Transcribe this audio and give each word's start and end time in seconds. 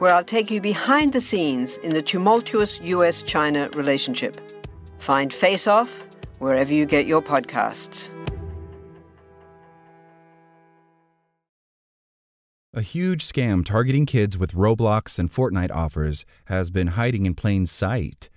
where 0.00 0.12
I'll 0.12 0.24
take 0.24 0.50
you 0.50 0.60
behind 0.60 1.12
the 1.12 1.20
scenes 1.20 1.76
in 1.78 1.92
the 1.92 2.02
tumultuous 2.02 2.80
US 2.80 3.22
China 3.22 3.68
relationship. 3.74 4.40
Find 4.98 5.32
Face 5.32 5.66
Off 5.66 6.04
wherever 6.38 6.72
you 6.72 6.86
get 6.86 7.06
your 7.06 7.22
podcasts. 7.22 8.10
A 12.72 12.82
huge 12.82 13.26
scam 13.26 13.64
targeting 13.64 14.06
kids 14.06 14.38
with 14.38 14.52
Roblox 14.52 15.18
and 15.18 15.30
Fortnite 15.30 15.72
offers 15.72 16.24
has 16.46 16.70
been 16.70 16.86
hiding 16.88 17.26
in 17.26 17.34
plain 17.34 17.66
sight. 17.66 18.30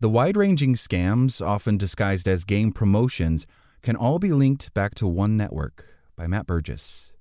The 0.00 0.08
wide 0.08 0.36
ranging 0.36 0.74
scams, 0.74 1.44
often 1.44 1.76
disguised 1.76 2.26
as 2.26 2.44
game 2.44 2.72
promotions, 2.72 3.46
can 3.82 3.94
all 3.94 4.18
be 4.18 4.32
linked 4.32 4.74
back 4.74 4.94
to 4.96 5.06
one 5.06 5.36
network. 5.36 5.86
By 6.16 6.26
Matt 6.26 6.46
Burgess. 6.46 7.12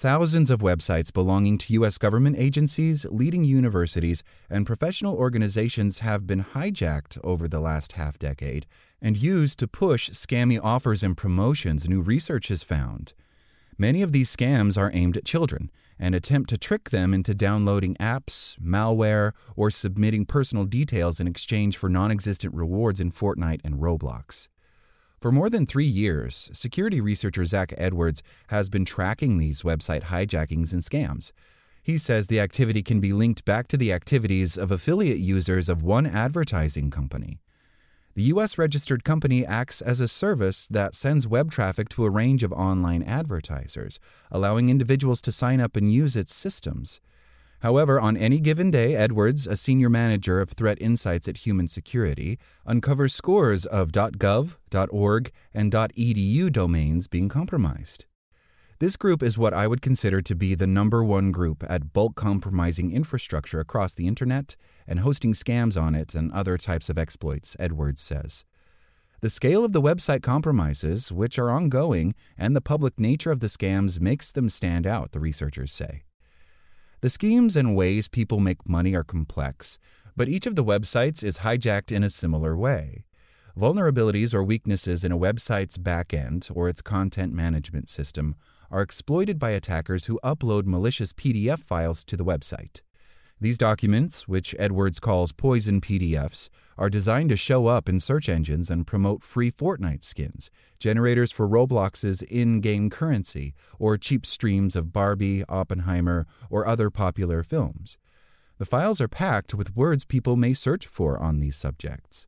Thousands 0.00 0.48
of 0.48 0.60
websites 0.60 1.12
belonging 1.12 1.58
to 1.58 1.74
U.S. 1.74 1.98
government 1.98 2.36
agencies, 2.38 3.04
leading 3.10 3.44
universities, 3.44 4.22
and 4.48 4.64
professional 4.64 5.14
organizations 5.14 5.98
have 5.98 6.26
been 6.26 6.42
hijacked 6.42 7.18
over 7.22 7.46
the 7.46 7.60
last 7.60 7.92
half 7.92 8.18
decade 8.18 8.64
and 9.02 9.18
used 9.18 9.58
to 9.58 9.68
push 9.68 10.08
scammy 10.08 10.58
offers 10.58 11.02
and 11.02 11.18
promotions, 11.18 11.86
new 11.86 12.00
research 12.00 12.48
has 12.48 12.62
found. 12.62 13.12
Many 13.76 14.00
of 14.00 14.12
these 14.12 14.34
scams 14.34 14.78
are 14.78 14.90
aimed 14.94 15.18
at 15.18 15.26
children 15.26 15.70
and 15.98 16.14
attempt 16.14 16.48
to 16.48 16.56
trick 16.56 16.88
them 16.88 17.12
into 17.12 17.34
downloading 17.34 17.94
apps, 17.96 18.58
malware, 18.58 19.32
or 19.54 19.70
submitting 19.70 20.24
personal 20.24 20.64
details 20.64 21.20
in 21.20 21.26
exchange 21.26 21.76
for 21.76 21.90
non 21.90 22.10
existent 22.10 22.54
rewards 22.54 23.00
in 23.00 23.12
Fortnite 23.12 23.60
and 23.62 23.74
Roblox. 23.74 24.48
For 25.20 25.30
more 25.30 25.50
than 25.50 25.66
three 25.66 25.86
years, 25.86 26.48
security 26.54 26.98
researcher 26.98 27.44
Zach 27.44 27.74
Edwards 27.76 28.22
has 28.46 28.70
been 28.70 28.86
tracking 28.86 29.36
these 29.36 29.60
website 29.60 30.04
hijackings 30.04 30.72
and 30.72 30.80
scams. 30.80 31.32
He 31.82 31.98
says 31.98 32.26
the 32.26 32.40
activity 32.40 32.82
can 32.82 33.00
be 33.00 33.12
linked 33.12 33.44
back 33.44 33.68
to 33.68 33.76
the 33.76 33.92
activities 33.92 34.56
of 34.56 34.70
affiliate 34.70 35.18
users 35.18 35.68
of 35.68 35.82
one 35.82 36.06
advertising 36.06 36.90
company. 36.90 37.38
The 38.14 38.22
U.S. 38.34 38.56
registered 38.56 39.04
company 39.04 39.44
acts 39.44 39.82
as 39.82 40.00
a 40.00 40.08
service 40.08 40.66
that 40.66 40.94
sends 40.94 41.26
web 41.26 41.50
traffic 41.50 41.90
to 41.90 42.06
a 42.06 42.10
range 42.10 42.42
of 42.42 42.52
online 42.54 43.02
advertisers, 43.02 44.00
allowing 44.30 44.70
individuals 44.70 45.20
to 45.22 45.32
sign 45.32 45.60
up 45.60 45.76
and 45.76 45.92
use 45.92 46.16
its 46.16 46.34
systems. 46.34 46.98
However, 47.60 48.00
on 48.00 48.16
any 48.16 48.40
given 48.40 48.70
day, 48.70 48.96
Edwards, 48.96 49.46
a 49.46 49.56
senior 49.56 49.90
manager 49.90 50.40
of 50.40 50.50
threat 50.50 50.78
insights 50.80 51.28
at 51.28 51.38
Human 51.38 51.68
Security, 51.68 52.38
uncovers 52.64 53.14
scores 53.14 53.66
of 53.66 53.92
.gov, 53.92 54.56
.org, 54.90 55.30
and 55.52 55.70
.edu 55.70 56.50
domains 56.50 57.06
being 57.06 57.28
compromised. 57.28 58.06
This 58.78 58.96
group 58.96 59.22
is 59.22 59.36
what 59.36 59.52
I 59.52 59.66
would 59.66 59.82
consider 59.82 60.22
to 60.22 60.34
be 60.34 60.54
the 60.54 60.66
number 60.66 61.04
one 61.04 61.32
group 61.32 61.62
at 61.68 61.92
bulk 61.92 62.14
compromising 62.14 62.92
infrastructure 62.92 63.60
across 63.60 63.92
the 63.92 64.06
internet 64.06 64.56
and 64.86 65.00
hosting 65.00 65.34
scams 65.34 65.80
on 65.80 65.94
it 65.94 66.14
and 66.14 66.32
other 66.32 66.56
types 66.56 66.88
of 66.88 66.96
exploits, 66.96 67.58
Edwards 67.60 68.00
says. 68.00 68.46
The 69.20 69.28
scale 69.28 69.66
of 69.66 69.72
the 69.72 69.82
website 69.82 70.22
compromises, 70.22 71.12
which 71.12 71.38
are 71.38 71.50
ongoing, 71.50 72.14
and 72.38 72.56
the 72.56 72.62
public 72.62 72.98
nature 72.98 73.30
of 73.30 73.40
the 73.40 73.48
scams 73.48 74.00
makes 74.00 74.32
them 74.32 74.48
stand 74.48 74.86
out, 74.86 75.12
the 75.12 75.20
researchers 75.20 75.72
say. 75.72 76.04
The 77.02 77.08
schemes 77.08 77.56
and 77.56 77.74
ways 77.74 78.08
people 78.08 78.40
make 78.40 78.68
money 78.68 78.94
are 78.94 79.04
complex, 79.04 79.78
but 80.16 80.28
each 80.28 80.46
of 80.46 80.54
the 80.54 80.64
websites 80.64 81.24
is 81.24 81.38
hijacked 81.38 81.90
in 81.90 82.04
a 82.04 82.10
similar 82.10 82.54
way. 82.54 83.06
Vulnerabilities 83.58 84.34
or 84.34 84.44
weaknesses 84.44 85.02
in 85.02 85.10
a 85.10 85.18
website's 85.18 85.78
backend 85.78 86.54
or 86.54 86.68
its 86.68 86.82
content 86.82 87.32
management 87.32 87.88
system 87.88 88.34
are 88.70 88.82
exploited 88.82 89.38
by 89.38 89.50
attackers 89.50 90.06
who 90.06 90.20
upload 90.22 90.66
malicious 90.66 91.14
PDF 91.14 91.60
files 91.60 92.04
to 92.04 92.18
the 92.18 92.24
website. 92.24 92.82
These 93.42 93.56
documents, 93.56 94.28
which 94.28 94.54
Edwards 94.58 95.00
calls 95.00 95.32
poison 95.32 95.80
PDFs, 95.80 96.50
are 96.76 96.90
designed 96.90 97.30
to 97.30 97.36
show 97.36 97.68
up 97.68 97.88
in 97.88 97.98
search 97.98 98.28
engines 98.28 98.70
and 98.70 98.86
promote 98.86 99.22
free 99.22 99.50
Fortnite 99.50 100.04
skins, 100.04 100.50
generators 100.78 101.32
for 101.32 101.48
Roblox's 101.48 102.20
in 102.20 102.60
game 102.60 102.90
currency, 102.90 103.54
or 103.78 103.96
cheap 103.96 104.26
streams 104.26 104.76
of 104.76 104.92
Barbie, 104.92 105.42
Oppenheimer, 105.48 106.26
or 106.50 106.66
other 106.66 106.90
popular 106.90 107.42
films. 107.42 107.96
The 108.58 108.66
files 108.66 109.00
are 109.00 109.08
packed 109.08 109.54
with 109.54 109.74
words 109.74 110.04
people 110.04 110.36
may 110.36 110.52
search 110.52 110.86
for 110.86 111.18
on 111.18 111.38
these 111.38 111.56
subjects. 111.56 112.26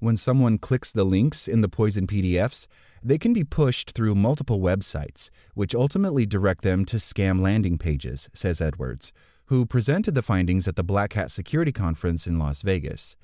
When 0.00 0.16
someone 0.16 0.58
clicks 0.58 0.90
the 0.90 1.04
links 1.04 1.46
in 1.46 1.60
the 1.60 1.68
poison 1.68 2.08
PDFs, 2.08 2.66
they 3.00 3.16
can 3.16 3.32
be 3.32 3.44
pushed 3.44 3.92
through 3.92 4.16
multiple 4.16 4.58
websites, 4.58 5.30
which 5.54 5.76
ultimately 5.76 6.26
direct 6.26 6.62
them 6.62 6.84
to 6.86 6.96
scam 6.96 7.40
landing 7.40 7.78
pages, 7.78 8.28
says 8.34 8.60
Edwards, 8.60 9.12
who 9.52 9.66
presented 9.66 10.14
the 10.14 10.22
findings 10.22 10.66
at 10.66 10.76
the 10.76 10.82
Black 10.82 11.12
Hat 11.12 11.30
Security 11.30 11.72
Conference 11.72 12.26
in 12.26 12.38
Las 12.38 12.62
Vegas. 12.62 13.16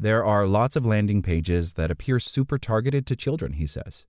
There 0.00 0.24
are 0.24 0.44
lots 0.44 0.74
of 0.74 0.84
landing 0.84 1.22
pages 1.22 1.74
that 1.74 1.92
appear 1.92 2.18
super 2.18 2.58
targeted 2.58 3.06
to 3.06 3.14
children, 3.14 3.52
he 3.52 3.68
says. 3.68 4.04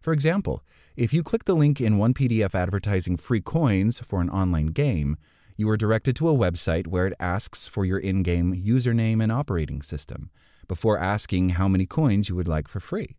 For 0.00 0.12
example, 0.12 0.64
if 0.96 1.12
you 1.12 1.22
click 1.22 1.44
the 1.44 1.54
link 1.54 1.80
in 1.80 1.98
one 1.98 2.14
PDF 2.14 2.52
advertising 2.52 3.16
free 3.16 3.40
coins 3.40 4.00
for 4.00 4.20
an 4.20 4.28
online 4.28 4.72
game, 4.72 5.16
you 5.56 5.70
are 5.70 5.76
directed 5.76 6.16
to 6.16 6.28
a 6.28 6.34
website 6.36 6.88
where 6.88 7.06
it 7.06 7.14
asks 7.20 7.68
for 7.68 7.84
your 7.84 8.00
in 8.00 8.24
game 8.24 8.52
username 8.52 9.22
and 9.22 9.30
operating 9.30 9.82
system 9.82 10.32
before 10.66 10.98
asking 10.98 11.50
how 11.50 11.68
many 11.68 11.86
coins 11.86 12.28
you 12.28 12.34
would 12.34 12.48
like 12.48 12.66
for 12.66 12.80
free 12.80 13.14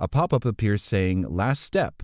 a 0.00 0.06
pop 0.06 0.32
up 0.32 0.44
appears 0.44 0.82
saying 0.82 1.22
Last 1.22 1.62
Step. 1.62 2.02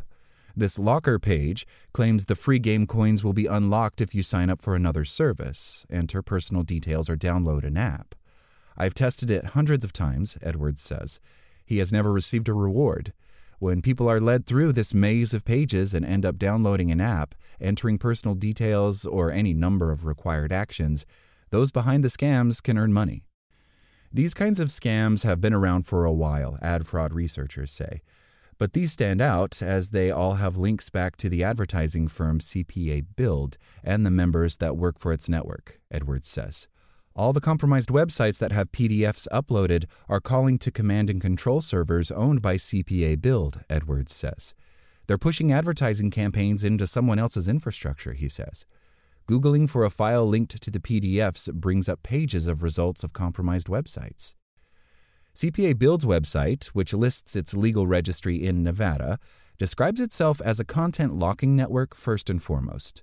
This 0.57 0.79
locker 0.79 1.19
page 1.19 1.67
claims 1.93 2.27
the 2.27 2.37
free 2.37 2.61
game 2.61 2.87
coins 2.87 3.25
will 3.25 3.33
be 3.33 3.47
unlocked 3.47 4.01
if 4.01 4.15
you 4.15 4.23
sign 4.23 4.49
up 4.49 4.63
for 4.63 4.77
another 4.77 5.05
service, 5.05 5.85
enter 5.91 6.23
personal 6.23 6.63
details, 6.63 7.11
or 7.11 7.17
download 7.17 7.65
an 7.65 7.77
app. 7.77 8.15
I've 8.77 8.95
tested 8.95 9.31
it 9.31 9.47
hundreds 9.47 9.85
of 9.85 9.93
times, 9.93 10.39
Edwards 10.41 10.81
says. 10.81 11.19
He 11.67 11.79
has 11.79 11.93
never 11.93 12.13
received 12.13 12.49
a 12.49 12.53
reward. 12.53 13.13
When 13.59 13.83
people 13.83 14.09
are 14.09 14.21
led 14.21 14.47
through 14.47 14.73
this 14.73 14.95
maze 14.95 15.35
of 15.35 15.45
pages 15.45 15.93
and 15.93 16.05
end 16.05 16.25
up 16.25 16.39
downloading 16.39 16.93
an 16.93 17.01
app, 17.01 17.35
entering 17.61 17.99
personal 17.99 18.35
details, 18.37 19.05
or 19.05 19.33
any 19.33 19.55
number 19.55 19.91
of 19.91 20.05
required 20.05 20.53
actions, 20.53 21.05
those 21.51 21.73
behind 21.73 22.05
the 22.05 22.09
scams 22.09 22.63
can 22.63 22.79
earn 22.79 22.93
money. 22.93 23.25
These 24.13 24.35
kinds 24.35 24.61
of 24.61 24.69
scams 24.69 25.25
have 25.25 25.41
been 25.41 25.55
around 25.55 25.87
for 25.87 26.05
a 26.05 26.13
while, 26.13 26.59
ad 26.63 26.87
fraud 26.87 27.13
researchers 27.13 27.73
say. 27.73 28.03
But 28.59 28.73
these 28.73 28.93
stand 28.93 29.21
out 29.21 29.61
as 29.61 29.91
they 29.91 30.11
all 30.11 30.35
have 30.35 30.57
links 30.57 30.89
back 30.89 31.17
to 31.17 31.29
the 31.29 31.43
advertising 31.43 32.09
firm 32.09 32.39
CPA 32.39 33.05
Build 33.17 33.59
and 33.83 34.07
the 34.07 34.11
members 34.11 34.59
that 34.59 34.77
work 34.77 34.99
for 34.99 35.13
its 35.13 35.29
network, 35.29 35.81
Edwards 35.91 36.29
says. 36.29 36.69
All 37.17 37.33
the 37.33 37.41
compromised 37.41 37.91
websites 37.91 38.39
that 38.39 38.53
have 38.53 38.73
PDFs 38.73 39.29
uploaded 39.33 39.85
are 40.09 40.21
calling 40.21 40.59
to 40.59 40.71
command 40.71 41.11
and 41.11 41.21
control 41.21 41.61
servers 41.61 42.11
owned 42.11 42.43
by 42.43 42.57
CPA 42.57 43.21
Build, 43.21 43.61
Edwards 43.71 44.13
says. 44.13 44.55
They're 45.07 45.19
pushing 45.19 45.53
advertising 45.53 46.11
campaigns 46.11 46.65
into 46.65 46.87
someone 46.87 47.19
else's 47.19 47.49
infrastructure, 47.49 48.15
he 48.15 48.29
says. 48.29 48.67
Googling 49.29 49.69
for 49.71 49.85
a 49.85 49.91
file 49.91 50.27
linked 50.27 50.61
to 50.61 50.71
the 50.71 50.81
PDFs 50.81 51.53
brings 51.53 51.89
up 51.89 52.03
pages 52.03 52.47
of 52.47 52.63
results 52.63 53.05
of 53.05 53.13
compromised 53.13 53.69
websites. 53.69 54.35
CPA 55.35 55.77
Build's 55.77 56.05
website, 56.05 56.67
which 56.67 56.95
lists 56.95 57.35
its 57.35 57.55
legal 57.55 57.89
registry 57.89 58.47
in 58.47 58.63
Nevada, 58.63 59.19
describes 59.59 60.01
itself 60.01 60.41
as 60.45 60.61
a 60.61 60.65
content 60.65 61.17
locking 61.17 61.57
network 61.57 61.97
first 61.97 62.31
and 62.31 62.41
foremost. 62.41 63.03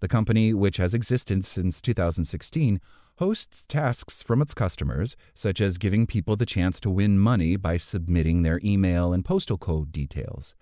The 0.00 0.08
company, 0.08 0.52
which 0.52 0.78
has 0.78 0.92
existed 0.92 1.44
since 1.44 1.80
2016, 1.80 2.80
hosts 3.18 3.64
tasks 3.66 4.24
from 4.24 4.42
its 4.42 4.54
customers, 4.54 5.14
such 5.34 5.60
as 5.60 5.78
giving 5.78 6.06
people 6.06 6.34
the 6.34 6.46
chance 6.46 6.80
to 6.80 6.90
win 6.90 7.16
money 7.16 7.56
by 7.56 7.76
submitting 7.76 8.42
their 8.42 8.60
email 8.64 9.12
and 9.12 9.24
postal 9.24 9.56
code 9.58 9.92
details. 9.92 10.56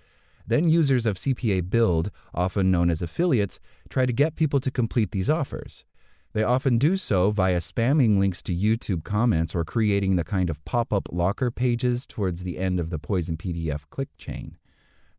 Then 0.47 0.69
users 0.69 1.07
of 1.07 1.17
CPA 1.17 1.69
Build, 1.71 2.11
often 2.35 2.71
known 2.71 2.91
as 2.91 3.01
affiliates, 3.01 3.59
try 3.89 4.05
to 4.05 4.13
get 4.13 4.37
people 4.37 4.61
to 4.61 4.71
complete 4.71 5.13
these 5.13 5.31
offers. 5.31 5.87
They 6.33 6.43
often 6.43 6.79
do 6.79 6.97
so 6.97 7.31
via 7.31 7.59
spamming 7.59 8.19
links 8.19 8.43
to 8.45 8.55
YouTube 8.55 9.05
comments 9.05 9.55
or 9.55 9.65
creating 9.65 10.17
the 10.17 10.25
kind 10.25 10.51
of 10.51 10.65
pop 10.65 10.93
up 10.93 11.09
locker 11.11 11.51
pages 11.51 12.07
towards 12.07 12.45
the 12.45 12.59
end 12.59 12.79
of 12.79 12.91
the 12.91 12.99
Poison 12.99 13.37
PDF 13.37 13.85
click 13.91 14.09
chain. 14.19 14.59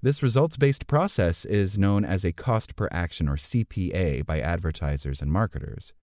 This 0.01 0.21
results 0.21 0.57
based 0.57 0.85
process 0.85 1.43
is 1.43 1.77
known 1.77 2.05
as 2.05 2.23
a 2.23 2.31
cost 2.31 2.75
per 2.75 2.87
action 2.91 3.27
or 3.27 3.35
CPA 3.35 4.25
by 4.25 4.39
advertisers 4.39 5.23
and 5.23 5.31
marketers. 5.31 5.93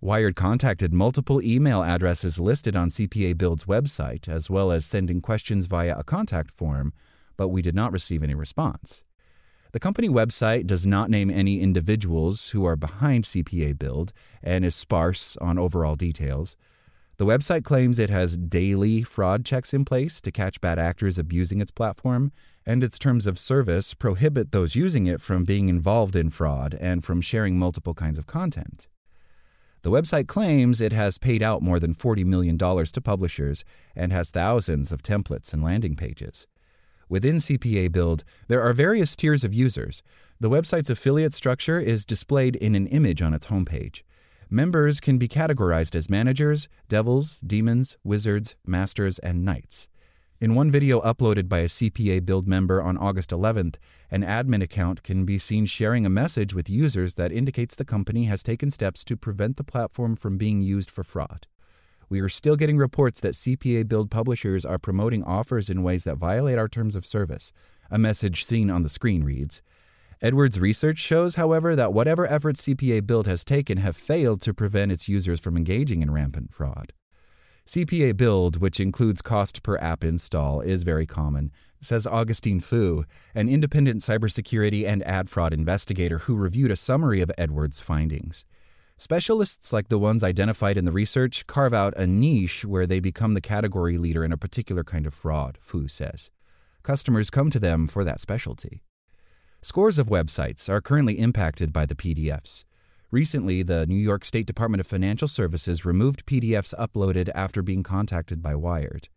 Wired 0.00 0.34
contacted 0.34 0.94
multiple 0.94 1.42
email 1.42 1.82
addresses 1.82 2.40
listed 2.40 2.74
on 2.74 2.88
CPA 2.88 3.36
Build's 3.36 3.66
website, 3.66 4.26
as 4.26 4.48
well 4.48 4.72
as 4.72 4.86
sending 4.86 5.20
questions 5.20 5.66
via 5.66 5.94
a 5.98 6.02
contact 6.02 6.50
form, 6.50 6.94
but 7.36 7.48
we 7.48 7.60
did 7.60 7.74
not 7.74 7.92
receive 7.92 8.22
any 8.22 8.34
response. 8.34 9.04
The 9.72 9.80
company 9.80 10.08
website 10.08 10.66
does 10.66 10.84
not 10.84 11.10
name 11.10 11.30
any 11.30 11.60
individuals 11.60 12.50
who 12.50 12.64
are 12.64 12.74
behind 12.74 13.22
CPA 13.24 13.78
Build 13.78 14.12
and 14.42 14.64
is 14.64 14.74
sparse 14.74 15.36
on 15.36 15.58
overall 15.58 15.94
details. 15.94 16.56
The 17.18 17.26
website 17.26 17.64
claims 17.64 17.98
it 17.98 18.10
has 18.10 18.36
daily 18.36 19.02
fraud 19.02 19.44
checks 19.44 19.72
in 19.72 19.84
place 19.84 20.20
to 20.22 20.32
catch 20.32 20.60
bad 20.60 20.78
actors 20.80 21.18
abusing 21.18 21.60
its 21.60 21.70
platform, 21.70 22.32
and 22.66 22.82
its 22.82 22.98
terms 22.98 23.26
of 23.26 23.38
service 23.38 23.94
prohibit 23.94 24.50
those 24.50 24.74
using 24.74 25.06
it 25.06 25.20
from 25.20 25.44
being 25.44 25.68
involved 25.68 26.16
in 26.16 26.30
fraud 26.30 26.76
and 26.80 27.04
from 27.04 27.20
sharing 27.20 27.56
multiple 27.56 27.94
kinds 27.94 28.18
of 28.18 28.26
content. 28.26 28.88
The 29.82 29.90
website 29.90 30.26
claims 30.26 30.80
it 30.80 30.92
has 30.92 31.16
paid 31.16 31.42
out 31.42 31.62
more 31.62 31.78
than 31.78 31.94
$40 31.94 32.24
million 32.24 32.58
to 32.58 33.00
publishers 33.02 33.64
and 33.94 34.12
has 34.12 34.30
thousands 34.30 34.90
of 34.90 35.02
templates 35.02 35.52
and 35.52 35.62
landing 35.62 35.94
pages. 35.94 36.46
Within 37.10 37.36
CPA 37.38 37.90
Build, 37.90 38.22
there 38.46 38.62
are 38.62 38.72
various 38.72 39.16
tiers 39.16 39.42
of 39.42 39.52
users. 39.52 40.00
The 40.38 40.48
website's 40.48 40.90
affiliate 40.90 41.34
structure 41.34 41.80
is 41.80 42.04
displayed 42.04 42.54
in 42.54 42.76
an 42.76 42.86
image 42.86 43.20
on 43.20 43.34
its 43.34 43.48
homepage. 43.48 44.02
Members 44.48 45.00
can 45.00 45.18
be 45.18 45.26
categorized 45.26 45.96
as 45.96 46.08
managers, 46.08 46.68
devils, 46.88 47.40
demons, 47.44 47.96
wizards, 48.04 48.54
masters, 48.64 49.18
and 49.18 49.44
knights. 49.44 49.88
In 50.40 50.54
one 50.54 50.70
video 50.70 51.00
uploaded 51.00 51.48
by 51.48 51.58
a 51.58 51.64
CPA 51.64 52.24
Build 52.24 52.46
member 52.46 52.80
on 52.80 52.96
August 52.96 53.30
11th, 53.30 53.74
an 54.08 54.22
admin 54.22 54.62
account 54.62 55.02
can 55.02 55.24
be 55.24 55.36
seen 55.36 55.66
sharing 55.66 56.06
a 56.06 56.08
message 56.08 56.54
with 56.54 56.70
users 56.70 57.14
that 57.14 57.32
indicates 57.32 57.74
the 57.74 57.84
company 57.84 58.26
has 58.26 58.44
taken 58.44 58.70
steps 58.70 59.02
to 59.02 59.16
prevent 59.16 59.56
the 59.56 59.64
platform 59.64 60.14
from 60.14 60.38
being 60.38 60.62
used 60.62 60.92
for 60.92 61.02
fraud. 61.02 61.48
We 62.10 62.18
are 62.18 62.28
still 62.28 62.56
getting 62.56 62.76
reports 62.76 63.20
that 63.20 63.34
CPA 63.34 63.86
Build 63.86 64.10
publishers 64.10 64.64
are 64.64 64.80
promoting 64.80 65.22
offers 65.22 65.70
in 65.70 65.84
ways 65.84 66.02
that 66.02 66.16
violate 66.16 66.58
our 66.58 66.66
terms 66.66 66.96
of 66.96 67.06
service. 67.06 67.52
A 67.88 67.98
message 67.98 68.44
seen 68.44 68.68
on 68.68 68.82
the 68.82 68.88
screen 68.88 69.22
reads 69.22 69.62
Edwards' 70.20 70.58
research 70.58 70.98
shows, 70.98 71.36
however, 71.36 71.76
that 71.76 71.92
whatever 71.92 72.26
efforts 72.26 72.62
CPA 72.62 73.06
Build 73.06 73.28
has 73.28 73.44
taken 73.44 73.78
have 73.78 73.96
failed 73.96 74.40
to 74.40 74.52
prevent 74.52 74.90
its 74.90 75.08
users 75.08 75.38
from 75.38 75.56
engaging 75.56 76.02
in 76.02 76.10
rampant 76.10 76.52
fraud. 76.52 76.92
CPA 77.64 78.16
build, 78.16 78.60
which 78.60 78.80
includes 78.80 79.22
cost 79.22 79.62
per 79.62 79.78
app 79.78 80.02
install, 80.02 80.60
is 80.60 80.82
very 80.82 81.06
common, 81.06 81.52
says 81.80 82.08
Augustine 82.08 82.58
Fou, 82.58 83.04
an 83.36 83.48
independent 83.48 84.00
cybersecurity 84.00 84.84
and 84.84 85.04
ad 85.04 85.30
fraud 85.30 85.52
investigator 85.52 86.18
who 86.18 86.34
reviewed 86.34 86.72
a 86.72 86.76
summary 86.76 87.20
of 87.20 87.30
Edwards' 87.38 87.78
findings. 87.78 88.44
Specialists 89.00 89.72
like 89.72 89.88
the 89.88 89.98
ones 89.98 90.22
identified 90.22 90.76
in 90.76 90.84
the 90.84 90.92
research 90.92 91.46
carve 91.46 91.72
out 91.72 91.96
a 91.96 92.06
niche 92.06 92.66
where 92.66 92.86
they 92.86 93.00
become 93.00 93.32
the 93.32 93.40
category 93.40 93.96
leader 93.96 94.26
in 94.26 94.30
a 94.30 94.36
particular 94.36 94.84
kind 94.84 95.06
of 95.06 95.14
fraud, 95.14 95.56
Fou 95.58 95.88
says. 95.88 96.30
Customers 96.82 97.30
come 97.30 97.48
to 97.48 97.58
them 97.58 97.86
for 97.86 98.04
that 98.04 98.20
specialty. 98.20 98.82
Scores 99.62 99.98
of 99.98 100.08
websites 100.08 100.68
are 100.68 100.82
currently 100.82 101.18
impacted 101.18 101.72
by 101.72 101.86
the 101.86 101.94
PDFs. 101.94 102.66
Recently, 103.10 103.62
the 103.62 103.86
New 103.86 103.96
York 103.96 104.22
State 104.22 104.46
Department 104.46 104.82
of 104.82 104.86
Financial 104.86 105.28
Services 105.28 105.86
removed 105.86 106.26
PDFs 106.26 106.74
uploaded 106.74 107.30
after 107.34 107.62
being 107.62 107.82
contacted 107.82 108.42
by 108.42 108.54
Wired. 108.54 109.08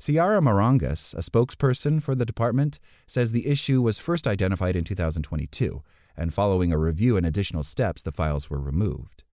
Ciara 0.00 0.40
Marangas, 0.40 1.14
a 1.14 1.18
spokesperson 1.18 2.02
for 2.02 2.16
the 2.16 2.26
department, 2.26 2.80
says 3.06 3.30
the 3.30 3.46
issue 3.46 3.82
was 3.82 4.00
first 4.00 4.26
identified 4.26 4.74
in 4.74 4.82
2022, 4.82 5.80
and 6.16 6.32
following 6.32 6.72
a 6.72 6.78
review 6.78 7.16
and 7.16 7.26
additional 7.26 7.62
steps, 7.62 8.02
the 8.02 8.12
files 8.12 8.48
were 8.48 8.60
removed. 8.60 9.24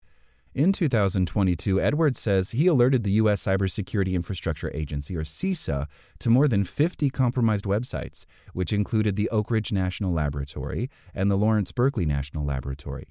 In 0.55 0.73
2022, 0.73 1.81
Edwards 1.81 2.19
says 2.19 2.51
he 2.51 2.67
alerted 2.67 3.05
the 3.05 3.13
U.S. 3.13 3.45
Cybersecurity 3.45 4.13
Infrastructure 4.15 4.73
Agency, 4.75 5.15
or 5.15 5.23
CISA, 5.23 5.87
to 6.19 6.31
more 6.31 6.49
than 6.49 6.65
50 6.65 7.11
compromised 7.11 7.65
websites, 7.65 8.25
which 8.55 8.73
included 8.73 9.15
the 9.15 9.29
Oak 9.31 9.51
Ridge 9.51 9.73
National 9.73 10.13
Laboratory 10.13 10.91
and 11.15 11.31
the 11.31 11.37
Lawrence 11.37 11.71
Berkeley 11.71 12.07
National 12.07 12.45
Laboratory. 12.45 13.09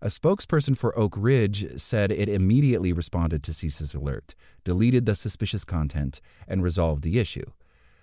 A 0.00 0.06
spokesperson 0.06 0.76
for 0.76 0.98
Oak 0.98 1.14
Ridge 1.16 1.78
said 1.80 2.10
it 2.10 2.28
immediately 2.28 2.92
responded 2.92 3.44
to 3.44 3.52
CISA's 3.52 3.94
alert, 3.94 4.34
deleted 4.64 5.06
the 5.06 5.14
suspicious 5.14 5.64
content, 5.64 6.20
and 6.48 6.64
resolved 6.64 7.04
the 7.04 7.20
issue. 7.20 7.52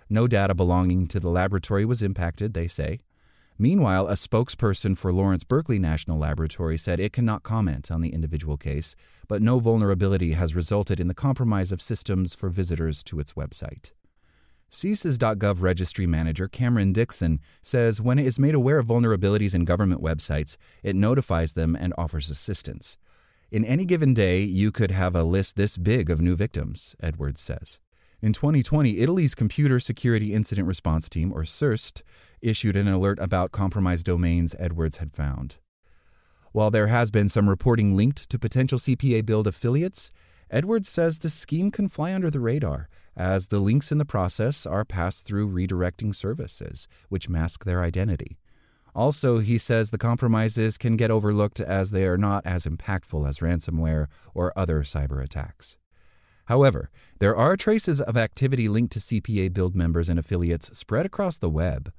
No 0.09 0.25
data 0.25 0.55
belonging 0.55 1.07
to 1.07 1.19
the 1.19 1.29
laboratory 1.29 1.83
was 1.83 2.01
impacted, 2.01 2.53
they 2.53 2.69
say. 2.69 2.99
Meanwhile, 3.61 4.07
a 4.07 4.13
spokesperson 4.13 4.97
for 4.97 5.11
Lawrence 5.11 5.43
Berkeley 5.43 5.79
National 5.79 6.17
Laboratory 6.17 6.77
said 6.77 6.97
it 6.97 7.11
cannot 7.11 7.43
comment 7.43 7.91
on 7.91 7.99
the 7.99 8.13
individual 8.13 8.55
case, 8.55 8.95
but 9.27 9.41
no 9.41 9.59
vulnerability 9.59 10.31
has 10.31 10.55
resulted 10.55 10.97
in 10.97 11.09
the 11.09 11.13
compromise 11.13 11.73
of 11.73 11.81
systems 11.81 12.33
for 12.33 12.47
visitors 12.47 13.03
to 13.03 13.19
its 13.19 13.33
website. 13.33 13.91
CISA's.gov 14.71 15.61
registry 15.61 16.07
manager 16.07 16.47
Cameron 16.47 16.93
Dixon 16.93 17.41
says 17.61 17.99
when 17.99 18.17
it 18.17 18.25
is 18.25 18.39
made 18.39 18.55
aware 18.55 18.79
of 18.79 18.87
vulnerabilities 18.87 19.53
in 19.53 19.65
government 19.65 20.01
websites, 20.01 20.55
it 20.81 20.95
notifies 20.95 21.51
them 21.51 21.75
and 21.75 21.93
offers 21.97 22.29
assistance. 22.29 22.97
In 23.51 23.65
any 23.65 23.83
given 23.83 24.13
day, 24.13 24.41
you 24.41 24.71
could 24.71 24.91
have 24.91 25.15
a 25.15 25.23
list 25.23 25.57
this 25.57 25.75
big 25.75 26.09
of 26.09 26.21
new 26.21 26.37
victims, 26.37 26.95
Edwards 27.01 27.41
says. 27.41 27.81
In 28.21 28.33
2020, 28.33 28.97
Italy's 28.99 29.33
Computer 29.33 29.79
Security 29.79 30.33
Incident 30.33 30.67
Response 30.67 31.07
Team, 31.07 31.31
or 31.31 31.43
CSIRT, 31.43 32.01
issued 32.41 32.75
an 32.75 32.85
alert 32.85 33.17
about 33.21 33.53
compromised 33.53 34.05
domains 34.05 34.53
Edwards 34.59 34.97
had 34.97 35.13
found. 35.13 35.55
While 36.51 36.69
there 36.69 36.87
has 36.87 37.11
been 37.11 37.29
some 37.29 37.47
reporting 37.47 37.95
linked 37.95 38.29
to 38.29 38.37
potential 38.37 38.77
CPA 38.77 39.25
build 39.25 39.47
affiliates, 39.47 40.11
Edwards 40.51 40.89
says 40.89 41.19
the 41.19 41.29
scheme 41.29 41.71
can 41.71 41.87
fly 41.87 42.13
under 42.13 42.29
the 42.29 42.41
radar, 42.41 42.89
as 43.15 43.47
the 43.47 43.59
links 43.59 43.89
in 43.89 43.99
the 43.99 44.05
process 44.05 44.65
are 44.65 44.83
passed 44.83 45.25
through 45.25 45.47
redirecting 45.47 46.13
services, 46.13 46.89
which 47.07 47.29
mask 47.29 47.63
their 47.63 47.81
identity. 47.81 48.37
Also, 48.93 49.39
he 49.39 49.57
says 49.57 49.91
the 49.91 49.97
compromises 49.97 50.77
can 50.77 50.97
get 50.97 51.09
overlooked 51.09 51.61
as 51.61 51.91
they 51.91 52.05
are 52.05 52.17
not 52.17 52.45
as 52.45 52.65
impactful 52.65 53.25
as 53.25 53.39
ransomware 53.39 54.07
or 54.33 54.51
other 54.57 54.81
cyber 54.81 55.23
attacks. 55.23 55.77
However, 56.49 56.89
there 57.19 57.35
are 57.35 57.55
traces 57.55 58.01
of 58.01 58.17
activity 58.17 58.67
linked 58.67 58.91
to 58.93 58.99
CPA 58.99 59.53
Build 59.53 59.75
members 59.75 60.09
and 60.09 60.17
affiliates 60.17 60.75
spread 60.75 61.05
across 61.05 61.37
the 61.37 61.49
web. 61.49 61.93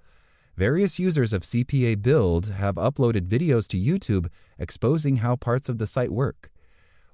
Various 0.56 0.98
users 0.98 1.32
of 1.32 1.42
CPA 1.42 2.02
Build 2.02 2.48
have 2.48 2.74
uploaded 2.74 3.28
videos 3.28 3.68
to 3.68 3.78
YouTube 3.78 4.26
exposing 4.58 5.18
how 5.18 5.36
parts 5.36 5.68
of 5.68 5.78
the 5.78 5.86
site 5.86 6.10
work. 6.10 6.50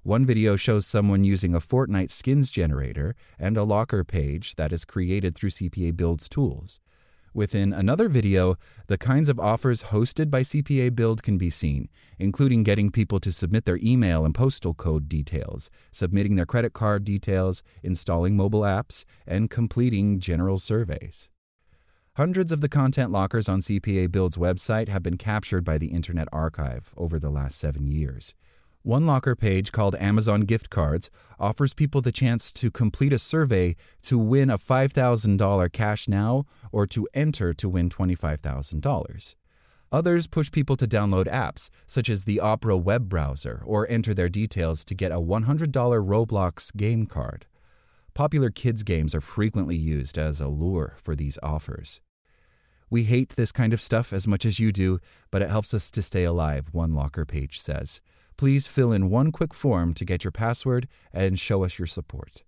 One 0.03 0.25
video 0.25 0.57
shows 0.57 0.87
someone 0.87 1.25
using 1.25 1.55
a 1.55 1.61
Fortnite 1.61 2.11
skins 2.11 2.51
generator 2.51 3.15
and 3.39 3.59
a 3.59 3.65
locker 3.65 4.03
page 4.03 4.55
that 4.55 4.73
is 4.73 4.87
created 4.87 5.35
through 5.35 5.51
CPA 5.51 5.95
Build's 5.95 6.31
tools. 6.31 6.81
Within 7.37 7.75
another 7.75 8.09
video, 8.09 8.57
the 8.87 8.97
kinds 8.97 9.29
of 9.29 9.39
offers 9.39 9.93
hosted 9.93 10.31
by 10.31 10.41
CPA 10.41 10.97
Build 10.97 11.23
can 11.23 11.37
be 11.37 11.51
seen, 11.51 11.91
including 12.19 12.63
getting 12.63 12.91
people 12.91 13.21
to 13.21 13.31
submit 13.31 13.67
their 13.67 13.79
email 13.83 14.25
and 14.25 14.35
postal 14.35 14.73
code 14.73 15.07
details, 15.07 15.69
submitting 15.93 16.37
their 16.37 16.47
credit 16.47 16.73
card 16.73 17.05
details, 17.05 17.63
installing 17.83 18.39
mobile 18.39 18.63
apps, 18.63 19.05
and 19.27 19.51
completing 19.51 20.19
general 20.19 20.59
surveys. 20.59 21.31
Hundreds 22.15 22.53
of 22.53 22.63
the 22.63 22.71
content 22.71 23.13
lockers 23.13 23.51
on 23.51 23.61
CPA 23.61 24.11
Build's 24.11 24.39
website 24.39 24.89
have 24.89 25.03
been 25.03 25.19
captured 25.19 25.63
by 25.63 25.77
the 25.77 25.89
Internet 25.89 26.29
Archive 26.33 26.95
over 26.97 27.19
the 27.19 27.29
last 27.29 27.59
seven 27.59 27.87
years. 27.87 28.35
One 28.87 29.05
locker 29.05 29.35
page 29.35 29.73
called 29.73 29.97
Amazon 29.97 30.43
Gift 30.43 30.71
Cards 30.71 31.11
offers 31.41 31.75
people 31.75 32.01
the 32.01 32.13
chance 32.13 32.53
to 32.53 32.71
complete 32.71 33.13
a 33.13 33.19
survey 33.19 33.75
to 34.03 34.17
win 34.17 34.49
a 34.49 34.59
$5,000 34.59 35.73
cash 35.73 36.07
now 36.07 36.45
or 36.71 36.87
to 36.87 37.09
enter 37.13 37.53
to 37.53 37.69
win 37.69 37.89
$25,000. 37.89 39.35
Others 39.91 40.29
push 40.29 40.53
people 40.53 40.77
to 40.77 40.87
download 40.87 41.27
apps, 41.27 41.69
such 41.89 42.09
as 42.09 42.23
the 42.27 42.39
Opera 42.39 42.77
web 42.77 43.09
browser, 43.09 43.61
or 43.67 43.91
enter 43.91 44.15
their 44.15 44.29
details 44.29 44.85
to 44.85 44.95
get 44.95 45.11
a 45.11 45.17
$100 45.17 45.73
Roblox 45.73 46.73
game 46.77 47.07
card. 47.07 47.47
Popular 48.15 48.51
kids' 48.51 48.85
games 48.85 49.17
are 49.17 49.21
frequently 49.21 49.75
used 49.75 50.17
as 50.17 50.41
a 50.41 50.47
lure 50.47 50.97
for 51.03 51.17
these 51.17 51.41
offers. 51.43 52.01
We 52.89 53.03
hate 53.03 53.31
this 53.31 53.51
kind 53.51 53.73
of 53.73 53.81
stuff 53.81 54.13
as 54.13 54.29
much 54.29 54.47
as 54.47 54.61
you 54.61 54.71
do, 54.71 55.01
but 55.33 55.43
it 55.43 55.51
helps 55.51 55.75
us 55.75 55.91
to 55.91 56.03
stay 56.03 56.23
alive, 56.23 56.69
one 56.71 56.95
locker 56.95 57.25
page 57.25 57.59
says. 57.59 58.01
Please 58.37 58.67
fill 58.67 58.93
in 58.93 59.09
one 59.09 59.33
quick 59.33 59.55
form 59.55 59.95
to 59.95 60.05
get 60.05 60.25
your 60.25 60.31
password 60.31 60.89
and 61.13 61.41
show 61.41 61.65
us 61.65 61.79
your 61.79 61.87
support. 61.87 62.43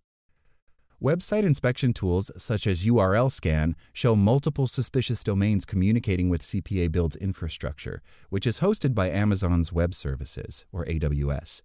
Website 1.02 1.45
inspection 1.45 1.92
tools 1.92 2.30
such 2.37 2.66
as 2.66 2.85
URL 2.85 3.30
Scan 3.30 3.76
show 3.92 4.16
multiple 4.16 4.66
suspicious 4.66 5.23
domains 5.23 5.64
communicating 5.64 6.28
with 6.28 6.42
CPA 6.42 6.90
Build's 6.90 7.14
infrastructure, 7.16 8.02
which 8.30 8.49
is 8.49 8.59
hosted 8.59 8.95
by 8.95 9.09
Amazon's 9.09 9.73
Web 9.73 9.95
Services, 9.95 10.66
or 10.73 10.85
AWS. 10.87 11.62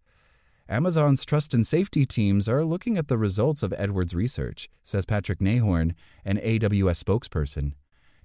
Amazon's 0.69 1.25
trust 1.25 1.53
and 1.53 1.65
safety 1.65 2.05
teams 2.05 2.47
are 2.47 2.63
looking 2.63 2.95
at 2.95 3.07
the 3.07 3.17
results 3.17 3.63
of 3.63 3.73
Edwards' 3.75 4.15
research, 4.15 4.69
says 4.83 5.03
Patrick 5.03 5.41
Neighorn, 5.41 5.95
an 6.23 6.37
AWS 6.37 7.03
spokesperson. 7.03 7.73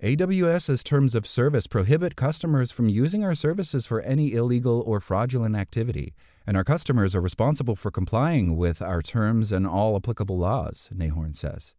AWS's 0.01 0.85
terms 0.85 1.17
of 1.17 1.27
service 1.27 1.67
prohibit 1.67 2.15
customers 2.15 2.71
from 2.71 2.89
using 2.89 3.25
our 3.25 3.35
services 3.35 3.85
for 3.85 4.01
any 4.03 4.33
illegal 4.33 4.81
or 4.87 5.01
fraudulent 5.01 5.57
activity, 5.57 6.15
and 6.47 6.57
our 6.57 6.63
customers 6.63 7.17
are 7.17 7.21
responsible 7.21 7.75
for 7.75 7.91
complying 7.91 8.57
with 8.57 8.81
our 8.81 9.03
terms 9.03 9.51
and 9.51 9.67
all 9.67 9.97
applicable 9.97 10.39
laws, 10.39 10.89
Neighorn 10.95 11.35
says. 11.35 11.75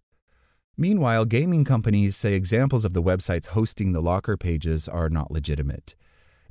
Meanwhile, 0.75 1.25
gaming 1.25 1.63
companies 1.63 2.17
say 2.17 2.33
examples 2.33 2.83
of 2.83 2.91
the 2.91 3.01
websites 3.01 3.47
hosting 3.47 3.93
the 3.93 4.01
locker 4.01 4.35
pages 4.35 4.89
are 4.89 5.07
not 5.07 5.31
legitimate. 5.31 5.95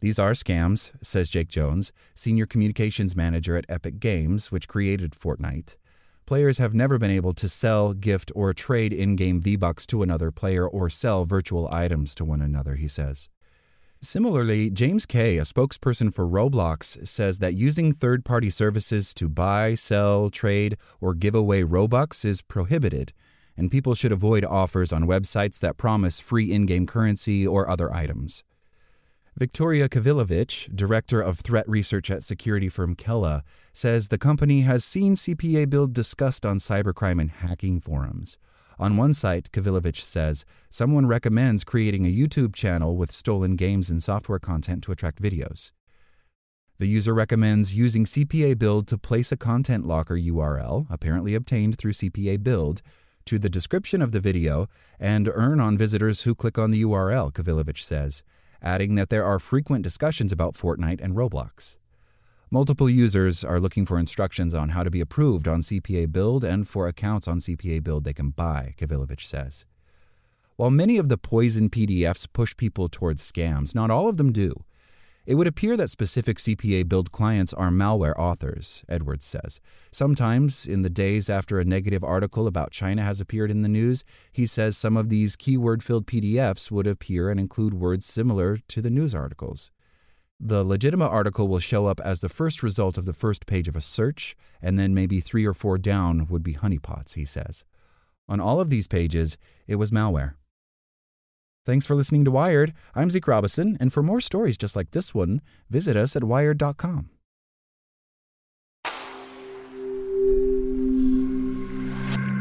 These 0.00 0.18
are 0.18 0.32
scams, 0.32 0.90
says 1.02 1.28
Jake 1.28 1.48
Jones, 1.48 1.92
senior 2.14 2.46
communications 2.46 3.14
manager 3.14 3.58
at 3.58 3.66
Epic 3.68 4.00
Games, 4.00 4.50
which 4.50 4.68
created 4.68 5.12
Fortnite. 5.12 5.76
Players 6.28 6.58
have 6.58 6.75
never 6.75 6.99
been 6.99 7.11
able 7.11 7.32
to 7.32 7.49
sell, 7.49 7.94
gift, 7.94 8.30
or 8.35 8.52
trade 8.52 8.92
in 8.92 9.16
game 9.16 9.40
V 9.40 9.56
Bucks 9.56 9.87
to 9.87 10.02
another 10.02 10.30
player 10.30 10.68
or 10.68 10.90
sell 10.90 11.25
virtual 11.25 11.66
items 11.73 12.14
to 12.16 12.23
one 12.23 12.42
another, 12.42 12.75
he 12.75 12.87
says. 12.87 13.30
Similarly, 14.02 14.68
James 14.68 15.06
Kay, 15.06 15.38
a 15.38 15.44
spokesperson 15.44 16.12
for 16.12 16.26
Roblox, 16.26 17.08
says 17.08 17.38
that 17.38 17.54
using 17.54 17.94
third 17.94 18.26
party 18.26 18.50
services 18.50 19.14
to 19.14 19.26
buy, 19.26 19.75
sell, 19.75 20.28
trade, 20.28 20.76
or 21.00 21.14
give 21.14 21.35
away 21.35 21.62
Robux 21.62 22.26
is 22.26 22.42
prohibited, 22.42 23.14
and 23.56 23.70
people 23.70 23.94
should 23.94 24.12
avoid 24.12 24.44
offers 24.44 24.92
on 24.92 25.04
websites 25.04 25.58
that 25.61 25.78
promise 25.78 26.20
free 26.20 26.52
in 26.52 26.66
game 26.66 26.87
currency 26.87 27.47
or 27.47 27.70
other 27.70 27.90
items. 27.90 28.44
Victoria 29.38 29.88
Kivilevich, 29.88 30.75
director 30.75 31.21
of 31.21 31.38
threat 31.38 31.68
research 31.68 32.11
at 32.11 32.25
security 32.25 32.68
firm 32.68 32.97
KELA, 32.97 33.45
says 33.73 34.09
the 34.09 34.18
company 34.18 34.62
has 34.62 34.85
seen 34.85 35.14
CPA 35.14 35.71
build 35.71 35.92
discussed 35.92 36.45
on 36.45 36.59
cybercrime 36.59 37.21
and 37.21 37.30
hacking 37.30 37.80
forums. 37.80 38.37
On 38.80 38.97
one 38.97 39.14
site, 39.14 39.52
Kivilevich 39.52 40.02
says, 40.02 40.45
someone 40.71 41.07
recommends 41.07 41.62
creating 41.62 42.04
a 42.04 42.12
YouTube 42.12 42.52
channel 42.52 42.97
with 42.97 43.12
stolen 43.12 43.54
games 43.54 43.88
and 43.88 44.02
software 44.02 44.40
content 44.40 44.83
to 44.83 44.90
attract 44.90 45.23
videos. 45.23 45.71
The 46.78 46.88
user 46.88 47.14
recommends 47.14 47.73
using 47.73 48.07
CPA 48.07 48.59
Build 48.59 48.88
to 48.88 48.99
place 48.99 49.30
a 49.30 49.37
content 49.37 49.87
locker 49.87 50.16
URL, 50.16 50.88
apparently 50.90 51.37
obtained 51.37 51.78
through 51.78 51.92
CPA 51.92 52.42
Build, 52.42 52.83
to 53.26 53.38
the 53.38 53.49
description 53.49 54.02
of 54.02 54.11
the 54.11 54.21
video 54.21 54.68
and 54.99 55.30
earn 55.33 55.61
on 55.61 55.78
visitors 55.78 56.23
who 56.23 56.35
click 56.35 56.59
on 56.59 56.73
the 56.73 56.83
URL, 56.83 57.33
Kivilevich 57.33 57.83
says 57.83 58.25
adding 58.62 58.95
that 58.95 59.09
there 59.09 59.25
are 59.25 59.38
frequent 59.38 59.83
discussions 59.83 60.33
about 60.33 60.55
Fortnite 60.55 61.00
and 61.00 61.15
Roblox. 61.15 61.79
Multiple 62.50 62.88
users 62.88 63.45
are 63.45 63.61
looking 63.61 63.85
for 63.85 63.99
instructions 63.99 64.55
on 64.55 64.71
how 64.71 64.83
to 64.83 64.91
be 64.91 65.00
approved 65.00 65.47
on 65.47 65.61
CPA 65.61 66.11
Build 66.11 66.45
and 66.45 66.67
for 66.67 66.87
accounts 66.87 67.29
on 67.29 67.38
CPA 67.38 67.83
Build 67.85 68.05
they 68.05 68.15
can 68.15 68.31
buy, 68.31 68.75
Kivilevich 68.79 69.27
says. 69.27 69.67
While 70.57 70.71
many 70.71 70.97
of 70.97 71.09
the 71.09 71.19
poison 71.19 71.69
PDFs 71.71 72.27
push 72.33 72.57
people 72.57 72.88
towards 72.88 73.31
scams, 73.31 73.75
not 73.75 73.91
all 73.91 74.09
of 74.09 74.17
them 74.17 74.33
do. 74.33 74.65
It 75.28 75.35
would 75.35 75.47
appear 75.47 75.76
that 75.76 75.90
specific 75.90 76.38
CPA 76.38 76.88
build 76.88 77.12
clients 77.12 77.52
are 77.52 77.68
malware 77.68 78.18
authors, 78.18 78.82
Edwards 78.88 79.26
says. 79.26 79.61
Sometimes, 79.92 80.66
in 80.66 80.80
the 80.80 80.88
days 80.88 81.28
after 81.28 81.61
a 81.61 81.66
negative 81.66 82.02
article 82.02 82.47
about 82.47 82.70
China 82.70 83.02
has 83.02 83.20
appeared 83.20 83.50
in 83.50 83.61
the 83.61 83.68
news, 83.68 84.04
he 84.32 84.47
says 84.47 84.78
some 84.78 84.97
of 84.97 85.11
these 85.11 85.37
keyword 85.37 85.82
filled 85.82 86.06
PDFs 86.06 86.70
would 86.70 86.87
appear 86.87 87.28
and 87.28 87.38
include 87.38 87.75
words 87.75 88.06
similar 88.06 88.56
to 88.68 88.80
the 88.80 88.88
news 88.88 89.14
articles. 89.14 89.70
The 90.40 90.64
legitimate 90.64 91.11
article 91.11 91.47
will 91.47 91.58
show 91.58 91.85
up 91.85 92.00
as 92.00 92.23
the 92.23 92.30
first 92.30 92.62
result 92.62 92.97
of 92.97 93.04
the 93.04 93.12
first 93.12 93.44
page 93.44 93.68
of 93.68 93.76
a 93.76 93.82
search, 93.82 94.35
and 94.62 94.78
then 94.78 94.94
maybe 94.94 95.20
three 95.20 95.44
or 95.44 95.52
four 95.52 95.76
down 95.76 96.26
would 96.28 96.42
be 96.42 96.54
honeypots, 96.54 97.16
he 97.16 97.26
says. 97.26 97.66
On 98.30 98.40
all 98.40 98.61
of 98.61 98.70
these 98.70 98.87
pages, 98.87 99.37
it 99.66 99.76
was 99.76 99.90
malware. 99.90 100.37
Thanks 101.68 101.84
for 101.84 101.94
listening 101.94 102.25
to 102.25 102.30
Wired. 102.30 102.72
I'm 102.94 103.10
Zeke 103.10 103.28
Robison, 103.28 103.76
and 103.78 103.92
for 103.92 104.02
more 104.02 104.22
stories 104.22 104.56
just 104.56 104.75
like 104.75 104.92
this 104.92 105.14
one, 105.14 105.42
visit 105.68 105.98
us 105.98 106.16
at 106.16 106.25
wired.com. 106.25 107.10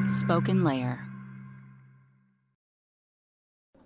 Spoken 0.07 0.63
Layer. 0.63 1.05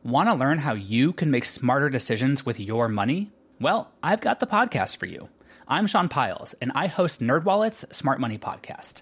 Want 0.04 0.30
to 0.30 0.36
learn 0.36 0.60
how 0.60 0.76
you 0.76 1.12
can 1.12 1.32
make 1.32 1.46
smarter 1.46 1.90
decisions 1.90 2.46
with 2.46 2.60
your 2.60 2.88
money? 2.88 3.32
Well, 3.60 3.92
I've 4.04 4.22
got 4.22 4.42
the 4.42 4.46
podcast 4.46 4.98
for 4.98 5.08
you. 5.08 5.28
I'm 5.68 5.88
Sean 5.88 6.08
Pyles, 6.08 6.54
and 6.62 6.72
I 6.76 6.86
host 6.86 7.20
NerdWallet's 7.20 7.84
Smart 7.98 8.20
Money 8.20 8.38
Podcast 8.38 9.02